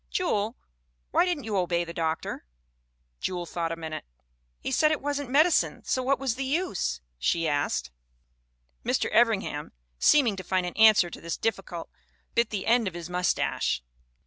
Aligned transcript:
"'Jewel, 0.09 0.57
why 1.11 1.25
didn't 1.25 1.43
you 1.43 1.55
obey 1.57 1.83
the 1.83 1.93
doctor?'... 1.93 2.43
"Jewel 3.19 3.45
thought 3.45 3.71
a 3.71 3.75
minute." 3.75 4.03
'He 4.63 4.71
said 4.71 4.91
it 4.91 4.99
wasn't 4.99 5.29
medicine, 5.29 5.83
so 5.85 6.01
what 6.01 6.17
was 6.17 6.33
the 6.33 6.43
use?' 6.43 7.01
she 7.19 7.47
asked. 7.47 7.91
"Mr. 8.83 9.11
Evringham, 9.11 9.73
seeming 9.99 10.35
to 10.37 10.43
find 10.43 10.65
an 10.65 10.73
answer 10.75 11.11
to 11.11 11.21
this 11.21 11.37
difficult, 11.37 11.87
bit 12.33 12.49
the 12.49 12.65
end 12.65 12.87
of 12.87 12.95
his 12.95 13.11
mustache." 13.11 13.83